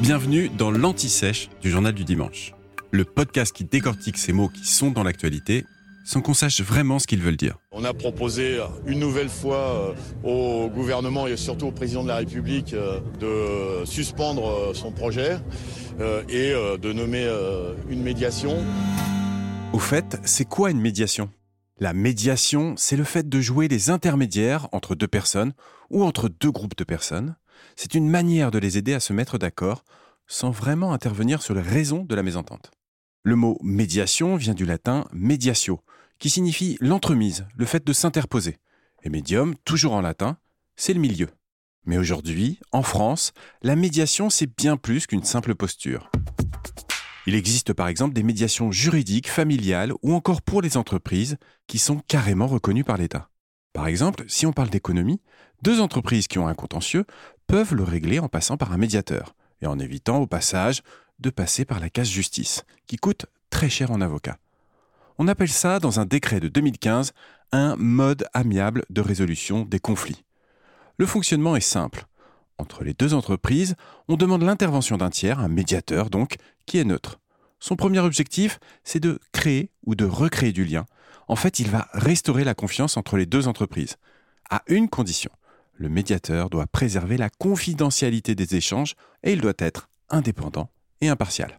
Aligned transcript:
Bienvenue 0.00 0.50
dans 0.50 0.70
l'Anti-Sèche 0.70 1.48
du 1.62 1.70
Journal 1.70 1.94
du 1.94 2.04
Dimanche, 2.04 2.52
le 2.90 3.06
podcast 3.06 3.56
qui 3.56 3.64
décortique 3.64 4.18
ces 4.18 4.34
mots 4.34 4.50
qui 4.50 4.66
sont 4.66 4.90
dans 4.90 5.02
l'actualité 5.02 5.64
sans 6.04 6.20
qu'on 6.20 6.34
sache 6.34 6.60
vraiment 6.60 6.98
ce 6.98 7.06
qu'ils 7.06 7.22
veulent 7.22 7.38
dire. 7.38 7.56
On 7.72 7.82
a 7.82 7.94
proposé 7.94 8.60
une 8.86 9.00
nouvelle 9.00 9.30
fois 9.30 9.94
euh, 10.24 10.64
au 10.66 10.68
gouvernement 10.68 11.26
et 11.26 11.38
surtout 11.38 11.68
au 11.68 11.72
président 11.72 12.02
de 12.02 12.08
la 12.08 12.16
République 12.16 12.74
euh, 12.74 13.00
de 13.18 13.86
suspendre 13.86 14.46
euh, 14.46 14.74
son 14.74 14.92
projet 14.92 15.38
et 16.28 16.52
de 16.52 16.92
nommer 16.92 17.26
une 17.88 18.02
médiation. 18.02 18.58
Au 19.72 19.78
fait, 19.78 20.18
c'est 20.24 20.44
quoi 20.44 20.70
une 20.70 20.80
médiation? 20.80 21.30
La 21.80 21.94
médiation, 21.94 22.74
c'est 22.76 22.96
le 22.96 23.04
fait 23.04 23.28
de 23.28 23.40
jouer 23.40 23.66
les 23.66 23.88
intermédiaires 23.88 24.68
entre 24.72 24.94
deux 24.94 25.08
personnes 25.08 25.54
ou 25.88 26.04
entre 26.04 26.28
deux 26.28 26.50
groupes 26.50 26.76
de 26.76 26.84
personnes. 26.84 27.36
C'est 27.76 27.94
une 27.94 28.08
manière 28.08 28.50
de 28.50 28.58
les 28.58 28.78
aider 28.78 28.94
à 28.94 29.00
se 29.00 29.12
mettre 29.12 29.38
d'accord 29.38 29.84
sans 30.26 30.50
vraiment 30.50 30.92
intervenir 30.92 31.42
sur 31.42 31.54
les 31.54 31.60
raisons 31.60 32.04
de 32.04 32.14
la 32.14 32.22
mésentente. 32.22 32.70
Le 33.22 33.36
mot 33.36 33.58
médiation 33.62 34.36
vient 34.36 34.54
du 34.54 34.64
latin 34.64 35.06
mediatio, 35.12 35.80
qui 36.18 36.30
signifie 36.30 36.76
l'entremise, 36.80 37.46
le 37.56 37.66
fait 37.66 37.86
de 37.86 37.92
s'interposer. 37.92 38.58
Et 39.02 39.10
médium, 39.10 39.54
toujours 39.64 39.92
en 39.92 40.00
latin, 40.00 40.38
c'est 40.76 40.94
le 40.94 41.00
milieu. 41.00 41.28
Mais 41.84 41.98
aujourd'hui, 41.98 42.58
en 42.72 42.82
France, 42.82 43.32
la 43.62 43.76
médiation, 43.76 44.30
c'est 44.30 44.54
bien 44.56 44.76
plus 44.76 45.06
qu'une 45.06 45.24
simple 45.24 45.54
posture. 45.54 46.10
Il 47.26 47.34
existe 47.34 47.72
par 47.72 47.88
exemple 47.88 48.14
des 48.14 48.22
médiations 48.22 48.70
juridiques, 48.70 49.28
familiales 49.28 49.92
ou 50.02 50.14
encore 50.14 50.42
pour 50.42 50.62
les 50.62 50.76
entreprises 50.76 51.36
qui 51.66 51.78
sont 51.78 52.00
carrément 52.06 52.46
reconnues 52.46 52.84
par 52.84 52.96
l'État. 52.96 53.28
Par 53.76 53.88
exemple, 53.88 54.24
si 54.26 54.46
on 54.46 54.54
parle 54.54 54.70
d'économie, 54.70 55.20
deux 55.60 55.82
entreprises 55.82 56.28
qui 56.28 56.38
ont 56.38 56.48
un 56.48 56.54
contentieux 56.54 57.04
peuvent 57.46 57.74
le 57.74 57.82
régler 57.82 58.18
en 58.18 58.26
passant 58.26 58.56
par 58.56 58.72
un 58.72 58.78
médiateur 58.78 59.34
et 59.60 59.66
en 59.66 59.78
évitant 59.78 60.16
au 60.16 60.26
passage 60.26 60.82
de 61.18 61.28
passer 61.28 61.66
par 61.66 61.78
la 61.78 61.90
case 61.90 62.08
justice, 62.08 62.64
qui 62.86 62.96
coûte 62.96 63.26
très 63.50 63.68
cher 63.68 63.90
en 63.90 64.00
avocat. 64.00 64.38
On 65.18 65.28
appelle 65.28 65.50
ça, 65.50 65.78
dans 65.78 66.00
un 66.00 66.06
décret 66.06 66.40
de 66.40 66.48
2015, 66.48 67.12
un 67.52 67.76
mode 67.76 68.26
amiable 68.32 68.86
de 68.88 69.02
résolution 69.02 69.66
des 69.66 69.78
conflits. 69.78 70.24
Le 70.96 71.04
fonctionnement 71.04 71.54
est 71.54 71.60
simple. 71.60 72.06
Entre 72.56 72.82
les 72.82 72.94
deux 72.94 73.12
entreprises, 73.12 73.76
on 74.08 74.16
demande 74.16 74.42
l'intervention 74.42 74.96
d'un 74.96 75.10
tiers, 75.10 75.38
un 75.38 75.48
médiateur 75.48 76.08
donc, 76.08 76.36
qui 76.64 76.78
est 76.78 76.84
neutre. 76.84 77.20
Son 77.66 77.74
premier 77.74 77.98
objectif, 77.98 78.60
c'est 78.84 79.00
de 79.00 79.18
créer 79.32 79.72
ou 79.84 79.96
de 79.96 80.04
recréer 80.04 80.52
du 80.52 80.64
lien. 80.64 80.86
En 81.26 81.34
fait, 81.34 81.58
il 81.58 81.68
va 81.68 81.88
restaurer 81.94 82.44
la 82.44 82.54
confiance 82.54 82.96
entre 82.96 83.16
les 83.16 83.26
deux 83.26 83.48
entreprises, 83.48 83.96
à 84.48 84.62
une 84.68 84.88
condition. 84.88 85.32
Le 85.74 85.88
médiateur 85.88 86.48
doit 86.48 86.68
préserver 86.68 87.16
la 87.16 87.28
confidentialité 87.28 88.36
des 88.36 88.54
échanges 88.54 88.94
et 89.24 89.32
il 89.32 89.40
doit 89.40 89.58
être 89.58 89.88
indépendant 90.10 90.70
et 91.00 91.08
impartial. 91.08 91.58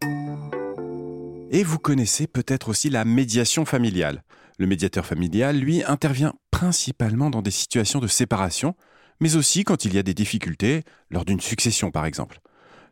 Et 1.51 1.63
vous 1.63 1.77
connaissez 1.77 2.25
peut-être 2.25 2.69
aussi 2.69 2.89
la 2.89 3.03
médiation 3.03 3.65
familiale. 3.65 4.23
Le 4.59 4.65
médiateur 4.65 5.05
familial, 5.05 5.59
lui, 5.59 5.83
intervient 5.83 6.35
principalement 6.51 7.29
dans 7.29 7.41
des 7.41 7.51
situations 7.51 7.99
de 7.99 8.07
séparation, 8.07 8.75
mais 9.19 9.35
aussi 9.35 9.65
quand 9.65 9.83
il 9.83 9.93
y 9.93 9.97
a 9.97 10.03
des 10.03 10.13
difficultés, 10.13 10.83
lors 11.09 11.25
d'une 11.25 11.41
succession 11.41 11.91
par 11.91 12.05
exemple. 12.05 12.39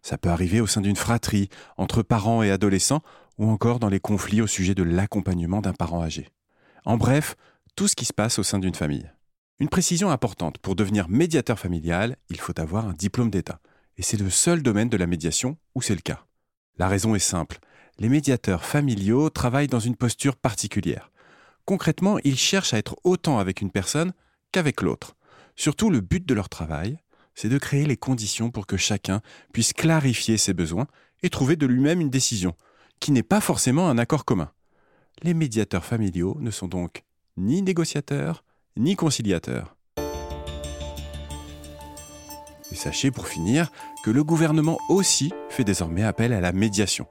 Ça 0.05 0.19
peut 0.19 0.29
arriver 0.29 0.61
au 0.61 0.67
sein 0.67 0.81
d'une 0.81 0.95
fratrie, 0.95 1.49
entre 1.77 2.03
parents 2.03 2.43
et 2.43 2.51
adolescents, 2.51 3.01
ou 3.39 3.49
encore 3.49 3.79
dans 3.79 3.89
les 3.89 3.99
conflits 3.99 4.39
au 4.39 4.45
sujet 4.45 4.75
de 4.75 4.83
l'accompagnement 4.83 5.61
d'un 5.61 5.73
parent 5.73 6.03
âgé. 6.03 6.29
En 6.85 6.95
bref, 6.95 7.35
tout 7.75 7.87
ce 7.87 7.95
qui 7.95 8.05
se 8.05 8.13
passe 8.13 8.37
au 8.37 8.43
sein 8.43 8.59
d'une 8.59 8.75
famille. 8.75 9.11
Une 9.57 9.67
précision 9.67 10.11
importante, 10.11 10.59
pour 10.59 10.75
devenir 10.75 11.09
médiateur 11.09 11.57
familial, 11.57 12.17
il 12.29 12.39
faut 12.39 12.59
avoir 12.59 12.85
un 12.85 12.93
diplôme 12.93 13.31
d'État. 13.31 13.61
Et 13.97 14.03
c'est 14.03 14.19
le 14.19 14.29
seul 14.29 14.61
domaine 14.61 14.89
de 14.89 14.97
la 14.97 15.07
médiation 15.07 15.57
où 15.73 15.81
c'est 15.81 15.95
le 15.95 16.01
cas. 16.01 16.23
La 16.77 16.87
raison 16.87 17.15
est 17.15 17.17
simple, 17.17 17.57
les 17.97 18.07
médiateurs 18.07 18.63
familiaux 18.63 19.31
travaillent 19.31 19.65
dans 19.65 19.79
une 19.79 19.95
posture 19.95 20.35
particulière. 20.35 21.09
Concrètement, 21.65 22.19
ils 22.23 22.37
cherchent 22.37 22.75
à 22.75 22.77
être 22.77 22.95
autant 23.03 23.39
avec 23.39 23.59
une 23.59 23.71
personne 23.71 24.13
qu'avec 24.51 24.83
l'autre. 24.83 25.15
Surtout, 25.55 25.89
le 25.89 26.01
but 26.01 26.23
de 26.23 26.35
leur 26.35 26.49
travail, 26.49 26.99
c'est 27.35 27.49
de 27.49 27.57
créer 27.57 27.85
les 27.85 27.97
conditions 27.97 28.49
pour 28.49 28.65
que 28.65 28.77
chacun 28.77 29.21
puisse 29.53 29.73
clarifier 29.73 30.37
ses 30.37 30.53
besoins 30.53 30.87
et 31.21 31.29
trouver 31.29 31.55
de 31.55 31.65
lui-même 31.65 32.01
une 32.01 32.09
décision, 32.09 32.55
qui 32.99 33.11
n'est 33.11 33.23
pas 33.23 33.41
forcément 33.41 33.87
un 33.89 33.97
accord 33.97 34.25
commun. 34.25 34.51
Les 35.21 35.33
médiateurs 35.33 35.85
familiaux 35.85 36.37
ne 36.39 36.49
sont 36.49 36.67
donc 36.67 37.03
ni 37.37 37.61
négociateurs, 37.61 38.43
ni 38.77 38.95
conciliateurs. 38.95 39.75
Et 42.71 42.75
sachez 42.75 43.11
pour 43.11 43.27
finir 43.27 43.71
que 44.03 44.09
le 44.09 44.23
gouvernement 44.23 44.79
aussi 44.89 45.31
fait 45.49 45.63
désormais 45.63 46.03
appel 46.03 46.33
à 46.33 46.41
la 46.41 46.51
médiation 46.51 47.07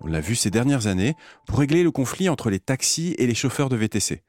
on 0.00 0.06
l'a 0.06 0.20
vu 0.20 0.34
ces 0.34 0.50
dernières 0.50 0.86
années, 0.86 1.14
pour 1.46 1.58
régler 1.58 1.82
le 1.82 1.90
conflit 1.90 2.28
entre 2.28 2.50
les 2.50 2.60
taxis 2.60 3.14
et 3.18 3.26
les 3.26 3.34
chauffeurs 3.34 3.68
de 3.68 3.76
VTC, 3.76 4.22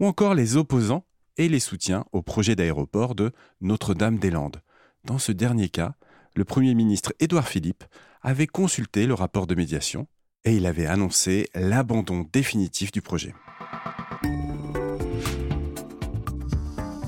ou 0.00 0.06
encore 0.06 0.34
les 0.34 0.56
opposants 0.56 1.04
et 1.36 1.48
les 1.48 1.60
soutiens 1.60 2.04
au 2.12 2.22
projet 2.22 2.56
d'aéroport 2.56 3.14
de 3.14 3.32
Notre-Dame-des-Landes. 3.60 4.60
Dans 5.04 5.18
ce 5.18 5.32
dernier 5.32 5.68
cas, 5.68 5.94
le 6.36 6.44
Premier 6.44 6.74
ministre 6.74 7.12
Édouard 7.18 7.48
Philippe 7.48 7.84
avait 8.22 8.46
consulté 8.46 9.06
le 9.06 9.14
rapport 9.14 9.48
de 9.48 9.56
médiation 9.56 10.06
et 10.44 10.54
il 10.54 10.64
avait 10.64 10.86
annoncé 10.86 11.48
l'abandon 11.54 12.24
définitif 12.32 12.92
du 12.92 13.02
projet. 13.02 13.34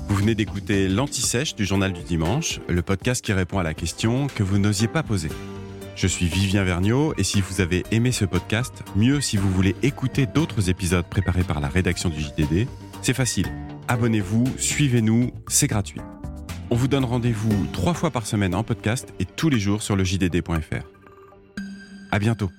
Vous 0.09 0.15
venez 0.15 0.35
d'écouter 0.35 0.89
l'Anti-Sèche 0.89 1.55
du 1.55 1.65
Journal 1.65 1.93
du 1.93 2.03
Dimanche, 2.03 2.59
le 2.67 2.81
podcast 2.81 3.23
qui 3.23 3.31
répond 3.31 3.59
à 3.59 3.63
la 3.63 3.73
question 3.73 4.27
que 4.27 4.43
vous 4.43 4.57
n'osiez 4.57 4.89
pas 4.89 5.03
poser. 5.03 5.29
Je 5.95 6.07
suis 6.07 6.25
Vivien 6.25 6.65
Vergniaud 6.65 7.13
et 7.17 7.23
si 7.23 7.39
vous 7.39 7.61
avez 7.61 7.85
aimé 7.91 8.11
ce 8.11 8.25
podcast, 8.25 8.83
mieux 8.97 9.21
si 9.21 9.37
vous 9.37 9.49
voulez 9.49 9.75
écouter 9.83 10.25
d'autres 10.25 10.69
épisodes 10.69 11.05
préparés 11.09 11.45
par 11.45 11.61
la 11.61 11.69
rédaction 11.69 12.09
du 12.09 12.19
JDD, 12.19 12.67
c'est 13.01 13.13
facile. 13.13 13.47
Abonnez-vous, 13.87 14.43
suivez-nous, 14.57 15.31
c'est 15.47 15.67
gratuit. 15.67 16.01
On 16.71 16.75
vous 16.75 16.87
donne 16.87 17.05
rendez-vous 17.05 17.67
trois 17.73 17.93
fois 17.93 18.09
par 18.09 18.25
semaine 18.25 18.55
en 18.55 18.63
podcast 18.63 19.13
et 19.19 19.25
tous 19.25 19.49
les 19.49 19.59
jours 19.59 19.83
sur 19.83 19.95
le 19.95 20.03
JDD.fr. 20.03 20.83
À 22.11 22.19
bientôt. 22.19 22.49